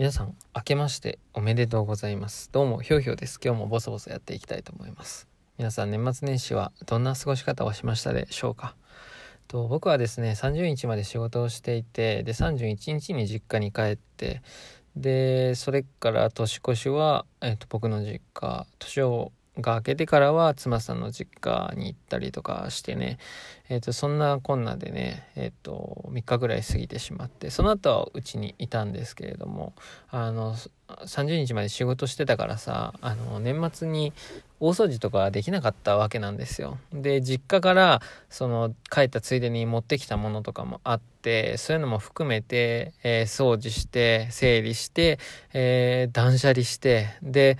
[0.00, 2.48] 皆さん明けましておめでとうございます。
[2.50, 3.38] どうもひょうひょうです。
[3.38, 5.28] 今日もボソボソやっていきたいと思います。
[5.58, 8.76] 皆さん年末年始はどんな過ごし方をしましたでしょうか？
[9.46, 14.40] と僕はですね30日まで仕事をしていてで31日に実家に帰って
[14.96, 23.18] でそれから年越しは、えっと、僕の実家年をが明けてからは妻さんの実家に行ったりとかしてね、
[23.68, 27.50] えーと、そんなこんなでね、えーと、3日ぐらい過ぎてしまって。
[27.50, 29.74] その後はうちにいたんですけれども。
[30.10, 30.56] あの
[31.06, 34.12] 30日まで仕事してたからさあの年末に
[34.58, 36.78] 大掃除とかできなかったわけなんですよ。
[36.92, 45.18] で実家からその帰ったついでに持ってきたものとかもあってそういうのも含めて、えー、掃除して整理して、
[45.52, 47.56] えー、断捨離してで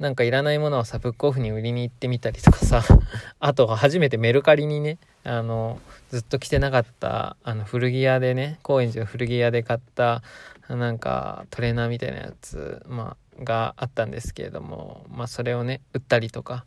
[0.00, 2.82] なんかいらないものをさ、ブックオフに売りに行ってみたりとかさ、
[3.38, 5.78] あと初めてメルカリにね、あの、
[6.08, 10.22] ずっと着てなかった、あの、古着屋でね、高円寺の古着屋で買った、
[10.68, 16.64] なんかトレーナーみたいなやつ、まあ、があったんですけれども、まあ、それをね、売ったりとか、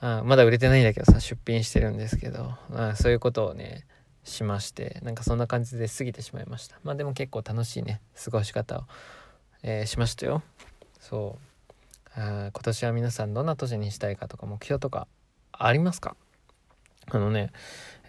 [0.00, 3.84] あまだ売れてないんだけどさ、出品してるんですけど、あそういうことをね、
[4.24, 6.78] しまして、なんかそんな感じで過ぎてしまいました。
[6.82, 8.84] まあでも結構楽しいね、過ごし方を、
[9.62, 10.42] えー、しましたよ。
[10.98, 11.53] そう。
[12.16, 15.08] 今年は皆さんどんな年にしたいかとか目標とか
[15.52, 16.16] ありますか？
[17.10, 17.50] あのね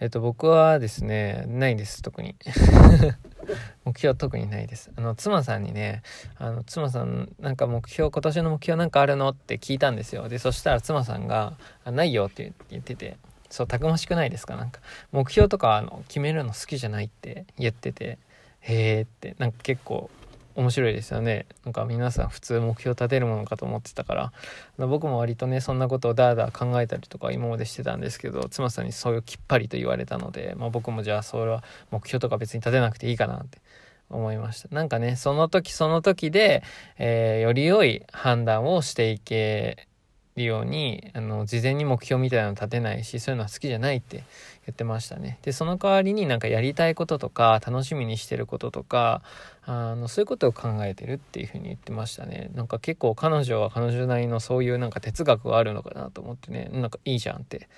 [0.00, 2.34] えっ、と僕はですねないです特に。
[3.84, 4.90] 目標特にないです。
[4.96, 6.02] あの妻さんにね
[6.36, 10.28] あの妻さんなんか目標今年の目標なんかあるのって聞いたんですよ。
[10.28, 13.16] でそしたら妻さんが「ないよ」って言ってて
[13.48, 14.56] そうたくましくないですか？
[14.56, 14.80] なんか
[15.12, 18.18] 目標とかあの決めるの好きじゃないって言ってて
[18.60, 20.10] へえってなんか結構
[20.56, 21.46] 面白いですよね。
[21.64, 24.32] なんか皆さん普通目標立てるものかと思ってたか
[24.78, 24.86] ら。
[24.86, 33.60] 僕も割とねそんなことをダーダー考えたりとか今までしてたんですけど妻さんにそういうきっぱりと言われたので、まあ、僕もじゃあそれは目標とか別に立てなくていいかなって。
[34.08, 34.72] 思いました。
[34.72, 36.62] なんかねその時その時で、
[36.96, 39.88] えー、より良い判断をしていけ
[40.36, 44.24] るようにあの事前に目標みたいなの立てないしそういうのは好きじゃないって
[44.66, 45.38] 言ってましたね。
[45.42, 49.22] でその代わりになんかやりたいこととか楽しみにしてることとか
[49.64, 52.50] あのそういうことを考えてるっていうふうに言ってましたね。
[52.54, 57.68] なんか結構彼女は彼女なりのそういうなんか哲学があるのかなと思ってねなんかいいじゃんって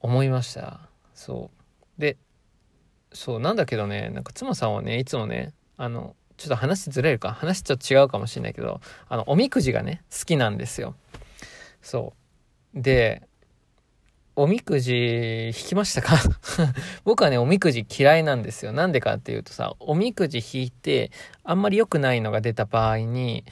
[0.00, 0.80] 思いました。
[1.14, 1.50] そ
[1.98, 2.00] う。
[2.00, 2.16] で
[3.12, 10.94] そうなんだけどねなんか妻さんはねいつもねあのちょっと話ずれるか話ちょっと違うかもしれないけどあのおみくじがね好きなんですよ。
[11.82, 12.14] そ
[12.74, 13.22] うで
[14.36, 16.16] おみくじ引きましたか？
[17.04, 18.72] 僕はね、おみくじ嫌いなんですよ。
[18.72, 21.10] なんでかっていうとさ、おみくじ引いて、
[21.44, 23.44] あんまり良くないのが出た場合に、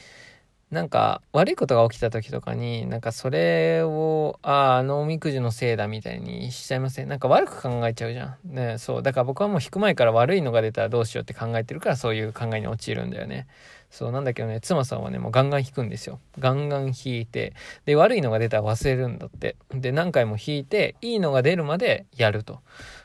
[0.71, 7.09] なんか悪いことが起きた時とかになんかそれをあああのおみくじのせいだみたいにしちゃいません？
[7.09, 8.55] なんか悪く考えちゃうじゃん。
[8.55, 9.03] ねそう。
[9.03, 13.47] だから僕はもう引く前から悪いのが出たらどうしようって考えてるからそういう考えに陥るんだよね。
[13.91, 14.13] そう。
[14.13, 16.21] なんだけどね妻さんはねもうガンガン引くんですよ。
[16.39, 17.55] ガンガン引いて。
[17.87, 19.57] で悪いのが出たら忘れるんだって。
[19.71, 22.61] で何回も引いていいのが出るまでやると。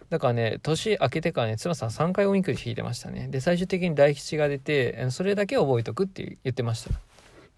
[0.10, 3.30] だからね年明けてからね妻さん3回おみくじ引いてましたね。
[3.30, 6.92] で最終的に大吉が出てそれだけ覚えとくって言ってました。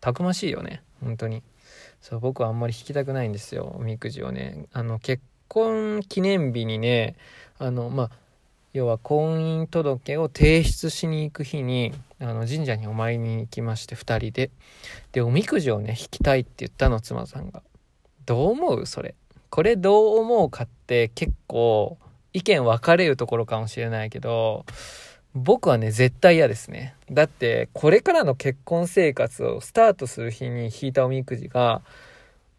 [0.05, 0.83] たくましいよね。
[1.03, 1.41] 本当に。
[1.99, 4.67] そう僕はあんまり引きたくないんですよおみくじをね。
[4.71, 7.15] あの結婚記念日にね
[7.57, 8.09] あのまあ
[8.73, 14.51] 要は婚姻届を提出しに行く日にあの神社にお参りに行きまして2人で。
[15.11, 17.63] でおみくじをね引きたいって言ったの妻さんが。
[18.27, 18.85] どう思う？
[18.85, 19.15] それ。
[19.49, 21.97] これどう思うかって結構
[22.31, 24.67] 意見分かれるところかもしれないけど
[25.35, 26.95] 僕はね、絶対嫌ですね。
[27.11, 31.81] だって、これからの結婚生活をスタートする日に引いたおみくじが、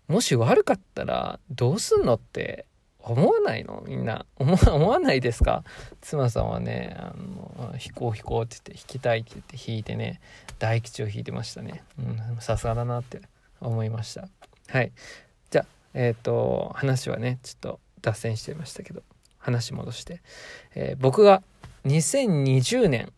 [0.09, 2.67] もし悪かったらどうすんのって
[3.01, 3.83] 思わないの？
[3.87, 4.27] みんな。
[4.37, 4.55] 思
[4.89, 5.65] わないですか？
[6.03, 10.21] 妻さんはね、あの、引こう引こうって言って、引きたいって言って引いてね、
[10.59, 11.83] 大吉を引いてましたね。
[11.99, 13.23] うん、さすがだなって
[13.61, 14.29] 思いました。
[14.69, 14.93] はい。
[15.51, 19.03] じゃあ、えっ、ー、と、話はね、ちょっと脱線してましたけど、
[19.39, 20.21] 話戻して、
[20.75, 21.43] えー、僕が
[21.87, 23.13] 2020年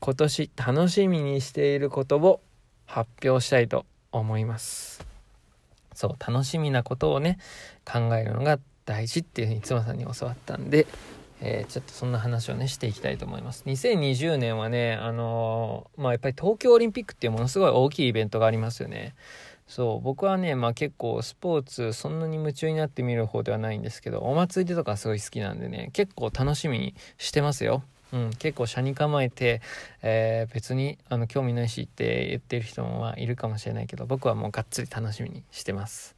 [0.00, 2.40] 今年楽しみにしていることを
[2.84, 5.06] 発表したいと思います。
[5.94, 7.38] そう楽しみなことをね
[7.84, 10.88] 考えるのが大事っていうふうに妻さんに教わったんで、
[11.40, 13.62] えー、ちょっとそんな話をねしていきたいと思います。
[13.66, 19.14] 2020年はねあのー、まあやっぱり東京オリンピックっていうものすごい大きいイベントがありますよね。
[19.68, 27.84] そう僕はねまあ結構スポーツそんなに夢中になって見る方ではないんですけどお祭りとかすごい好きなんでね結構楽しみにしてますよ。
[28.12, 29.60] うん、結構車に構えて、
[30.02, 36.16] えー、別にあの興味ないしって言ってる人もいるかもしれないけど僕はもうがっつり楽しみにしてます。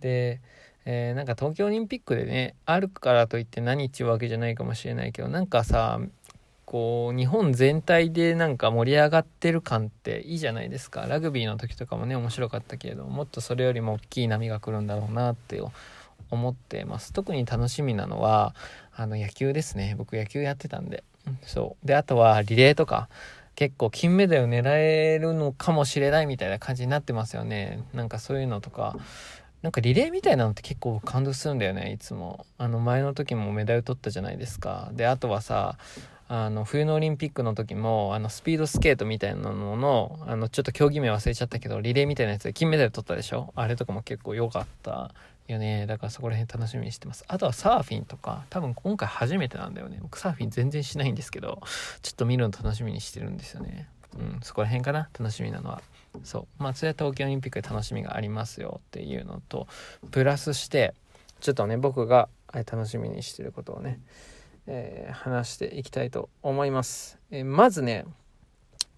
[0.00, 0.40] で、
[0.84, 6.00] えー、なんか東京オリンピックでねあるからといって何っていうわけじゃないかもしれないけどなんかさ
[6.64, 11.06] こう日本全体でなんか盛り上がってる感っていいじゃないですか。
[11.08, 15.62] ラグビーの時とかもね面白かったけれどもっとそれよりも大きい波が来るんだろうなって
[16.30, 17.14] 思ってます。
[17.14, 18.54] 特に楽しみなのは
[18.94, 19.94] あの野球ですね。
[19.96, 21.04] 僕野球やってたんで。
[21.42, 21.86] そう。
[21.86, 23.08] であとはリレーとか
[23.54, 27.82] 結構金メダル狙えるのかもしれないみたいな感じになってますよね。
[27.92, 28.96] なんかそういうのとか。
[29.60, 32.46] なんかリレーみたいなのって結構感動するんだよねいつも。
[32.58, 34.90] あの前の時もメダル取ったじゃないですか。
[34.92, 35.78] であとはさ
[36.28, 43.52] あの冬のオリンピックの時もあのスピードスケートみたいなののあのちょっと競技名忘れちゃったけどリレーみたいなやつで金メダル取ったでしょ？
[43.56, 45.12] あれとかも結構良かった
[45.48, 45.86] よね。
[45.86, 47.24] だからそこら辺楽しみにしてます。
[47.26, 49.98] あとはサーフィンとか多分今回初めてなんだよね。
[50.00, 51.60] 僕サーフィン全然しないんですけど
[52.02, 53.88] ちょっと見るの楽しみにしてるんですよね。
[54.18, 55.08] うんそこら辺かな？
[55.18, 55.82] 楽しみなのは。
[56.24, 56.62] そう。
[56.62, 59.66] まあそれは東京オリンピックで楽しみがありますよっていうのと
[60.10, 60.94] プラスして
[61.40, 64.00] ちょっとね僕が楽しみにしてることをね
[64.70, 67.18] えー、話していきたいと思います。
[67.30, 68.04] えー、まずね、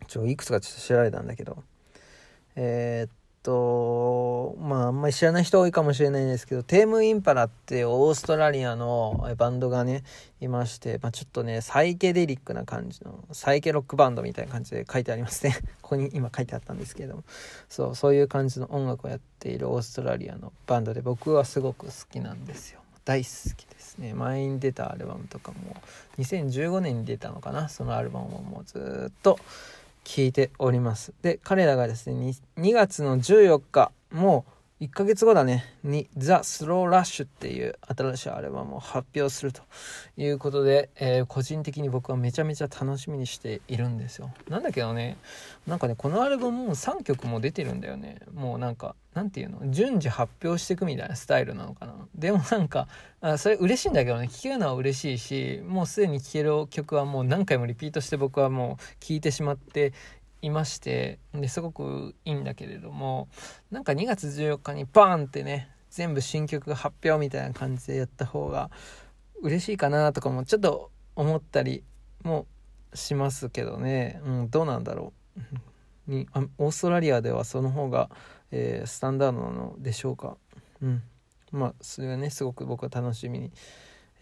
[0.09, 1.63] ちょ、いくつかちょっと調べたんだけど、
[2.57, 10.05] えー、っと、まあ、あんまり知らない人多いかもしれないんですけど、テームインパラってオーストラリアのバンドがね、
[10.41, 15.57] いまして、まあ、ちょっとね、サイケデリックな感じの、サイケロックバンドみたいな感じで書いてありますね。
[15.83, 17.25] ここに今書いてあったんですけれども、
[17.69, 22.81] そう、そういう感じの音楽をやっているオーストラリアのバンドで、僕はすごく好きなんですよ。
[23.05, 25.77] 大好きですね前に出たアルバムとかも
[26.19, 27.69] 2015年に出たのかな？
[27.69, 29.39] そのアルバムをもうずっと
[30.05, 31.13] 聞いております。
[31.23, 39.61] で彼らがですね 2, 2月の14日もう1ヶ月後だね、に、ザ・スローラッシュっていう新しいアルバムを発表すると
[40.17, 44.33] いうことで、えー、個人的に僕はめちゃめちゃ楽しみにしているんですよ。
[44.49, 45.19] なんだけどね、
[45.67, 48.21] なんかね、このアルバムも3曲も出てるんだよね。
[48.33, 49.71] もうなんか、なんていうの？
[49.71, 51.95] 順次発表していくみたいなスタイルなのかな。
[52.15, 52.89] でもなんか、
[53.21, 59.93] あそれ嬉しいんだけどね、聴けるのは嬉しいし、もうすでに聴ける曲はもう何回もリピートして僕はもう聴いてしまって
[60.43, 63.29] いましてですごくいいんだけれども
[63.71, 68.71] なんか2月14日にバーンってね全部新曲発表みたいな感じでやった方が
[69.43, 71.85] 嬉しいかなとかもちょっと思ったり
[72.23, 72.47] も
[72.95, 76.11] しますけどね、うん、どうなんだろう。
[76.11, 76.27] に
[76.59, 78.11] オーストラリアではその方が、
[78.51, 80.37] えー、スタンダードなのでしょうか。
[80.83, 81.03] うん。
[81.53, 83.53] まあそれはねすごく僕は楽しみに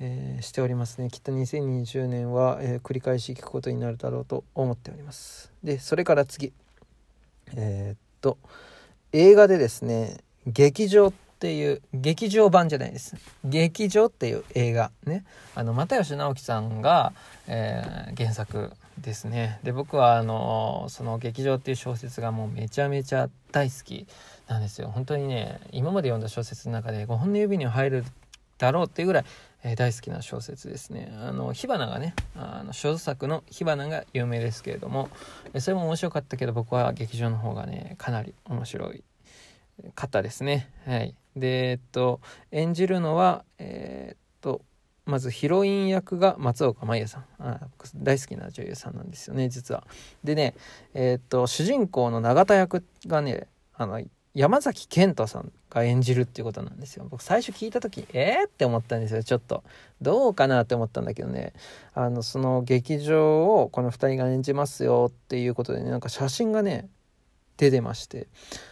[0.00, 1.11] えー、しておりますね。
[1.11, 5.53] きっと2020年は、えー、繰り返し聞くことになるだろうと思っております。
[5.62, 6.53] でそれから次。
[7.56, 8.39] えー、っと
[9.12, 13.17] 映画でですね劇場っていう劇場版じゃないです。
[13.45, 14.91] 劇場っていう映画。
[15.05, 15.25] ね。
[15.55, 17.12] あの又吉直樹さんが、
[17.47, 19.61] え原作ですね。
[19.62, 24.06] で僕はあのその劇場っていう小説がもうめちゃめちゃ大好き
[24.49, 24.89] なんですよ。
[24.89, 28.05] 本当にね今まで読んだ小説の中で5本の指に入る
[28.59, 29.25] だろうっていうぐらい
[29.64, 31.12] えー、大好きな小説ですね。
[31.20, 35.08] あの、火花がね、あの、小作の火花が有名ですけれども、
[35.52, 39.02] えそれも面白かったけど、僕は劇場の方がね、かなり面白い
[39.94, 40.70] 方ですね。
[40.87, 41.14] はい。
[41.37, 42.20] で、えっと、
[42.52, 44.62] 演じるのは、えー、っと、
[45.08, 47.60] まずヒロイン役が松岡茉優さんあ
[47.96, 49.87] 大好きな女優さんなんですよね実は。
[50.22, 50.55] でね
[50.93, 54.02] えー、っと主人公の永田役がねあの
[54.35, 57.07] 山崎賢人さんが演じるっていうことなんですよ。
[57.09, 59.23] 僕最初聞いた時、えー、って思ったんですよ。
[59.23, 59.65] ちょっと。
[60.01, 61.53] どうかなって思ったんだけどね。
[61.95, 66.89] あの、その劇場をこの2人が演じますよっていうことでね、なんか写真がね、
[67.57, 68.29] 出てまして、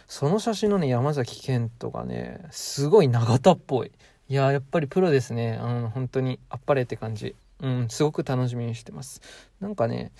[0.07, 3.91] その写真のね、山崎賢人がね、すごい永田っぽい。
[4.29, 5.59] いややっぱりプロですね。
[5.61, 7.35] あの、本当にあっぱれって感じ。
[7.59, 9.21] うん、すごく楽しみにしてます。
[9.59, 10.11] なんかね、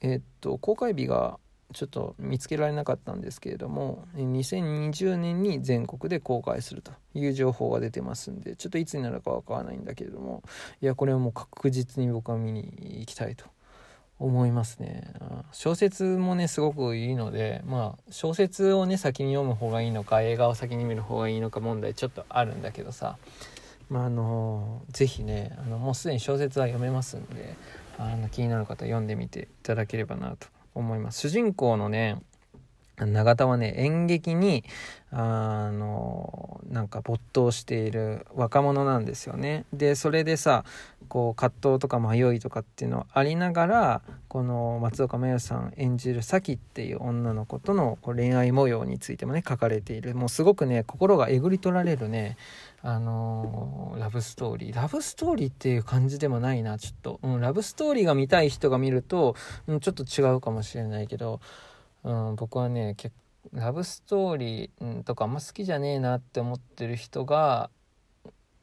[0.00, 1.38] えー、っと、公開日が
[1.74, 10.42] ちょっと見つけられなかったんですけれども2020年に全国で公開するという情報が出てますんでちょっといつになるかわからないんだけれども
[10.80, 13.44] いやこれはもう確実に僕は見に行きたいと
[14.18, 15.12] 思いますね。
[15.52, 23.16] 小説もねすごくいいのでまあ小説をね先に読む方がいいのか映画を先に見る方がいいのか問題ちょっとあるんだけどさ
[23.90, 27.54] まああの是非ねあのもうすでに小説は読めますんで
[27.96, 30.48] あの気になる方読んでみていただければなと
[30.78, 31.20] 思います。
[31.20, 32.22] 主人公のね、
[33.06, 34.64] 永田はね、演劇に、
[35.10, 39.64] あの、なんか没頭している若者なんですよね。
[39.72, 40.64] で、それでさ、
[41.08, 50.14] こう、葛藤とか迷いとかっていうのありながら、この松岡茉優さん演じる咲っていう女の子とのこう恋愛模様についてもね、書かれている。
[50.14, 52.36] もうすごくね、心がえぐり取られるね、
[52.82, 54.76] あのー、ラブストーリー。
[54.76, 57.20] ラブストーリーっていう感じでもないな、ちょっと。
[57.22, 59.34] うん、ラブストーリーが見たい人が見ると、
[59.66, 61.40] うん、ちょっと違うかもしれないけど、
[62.04, 62.96] うん、僕はね、
[63.52, 67.70] ラブストーリー、とかあんま好きじゃねえなって思ってる人が、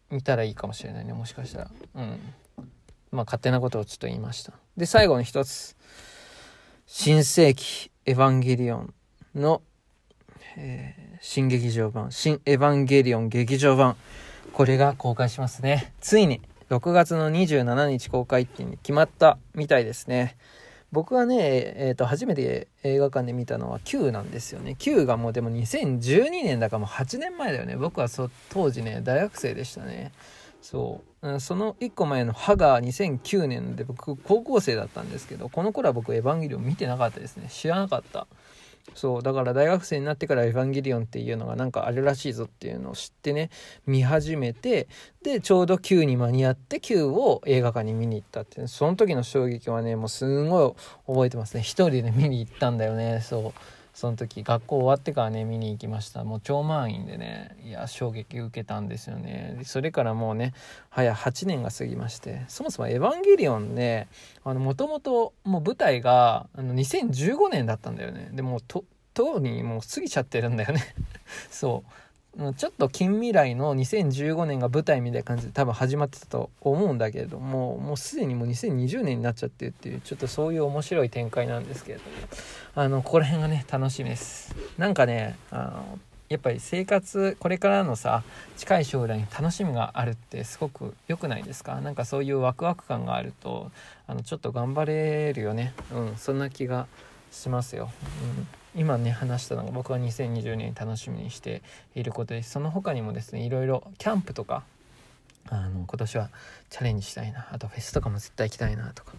[0.10, 1.72] 見たらいいかもしれないね、もしかしたら。
[1.95, 2.34] うん。
[3.12, 4.53] まあ、勝手なことをちょっと言いました。
[4.77, 5.75] で、最後に一つ。
[6.86, 8.93] 新世紀エヴァンゲリオン
[9.34, 9.62] の、
[10.57, 13.95] えー、新劇場版、新エヴァンゲリオン劇場版。
[14.53, 15.93] これが公開しますね。
[16.00, 20.38] ついに、6月の27日公開って決まったみたいですね。
[20.91, 30.13] 僕はね、えー、と初めて映画館で見たのは Q なんですよね Q がもうでも2012年だからもう8年前だよね僕はそ当時ね大学生でしたね
[30.62, 38.25] そうその1個前の歯が2009年で僕高校生だったんですけどこの頃は僕エヴァンゲリオン見てなかったですね知らなかった
[38.94, 43.50] そうだから大学生になってから「エヴァンゲリオン」っていうのがなんかあるらしいぞっていうのを知ってね
[43.86, 44.88] 見始めて
[45.24, 50.74] でちょうど9に間に合って9を映画館に見に行ったって、その時の衝撃はねもうすんごい
[51.08, 51.62] 覚えてますね。
[51.62, 53.22] 一人で見に行ったんだよね。
[53.22, 53.75] そう。
[53.95, 56.25] その時学校終わってからね見に行きました。
[56.25, 59.61] もう超満員でねいや衝撃受けたんですよね。
[59.63, 60.53] それからもうね
[60.89, 64.09] 早8年が過ぎましてそもそも「エヴァンゲリオンね」
[64.43, 68.29] もともともう舞台があの2015年だったんだよね。
[68.33, 68.83] でもと
[69.13, 70.83] とうにもう過ぎちゃってるんだよね。
[71.49, 71.91] そう。
[72.58, 82.10] ちょっと近未来の2015年が舞台みたいな感じで多分始まってたと思うんだけれどももうすでにもう2020年になっちゃってるっていうちょっとそういう面白い展開なんですけれども。
[82.77, 84.54] あのここら辺がね楽しみです。
[84.77, 88.24] なんかねあのやっぱり生活これからのさ
[88.58, 91.80] 近い将来に楽しみがあるってすごく良くないですか？
[91.80, 93.72] なんかそういうワクワク感があると
[94.08, 95.74] あのちょっと頑張れるよね。
[95.94, 96.88] うんそんな気が
[97.36, 97.92] しますよ、
[98.75, 98.82] うん。
[98.82, 101.62] 今ね話したのが僕は2020年楽しみにして
[101.96, 102.51] いることです。
[102.51, 104.63] その他にもですねいろいろキャンプとか
[105.50, 106.30] あの今年は
[106.70, 107.48] チャレンジしたいな。
[107.51, 109.13] あとフェスとかも絶対行きたいなとか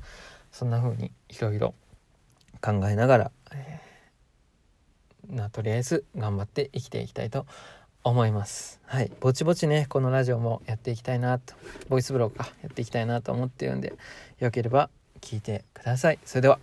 [0.53, 1.75] そんな風にいろいろ
[2.61, 7.47] 考えながら、えー、なとりあえず頑張って生きていきたいと
[8.03, 8.81] 思います。
[8.87, 9.11] はい。
[9.21, 11.55] ぼちぼちねこのラジオもやっていきたいなと。
[11.89, 13.95] ボイスブログかやっていきたいなと思ってるんで
[14.39, 16.19] よければ聞いてください。
[16.25, 16.59] それでは。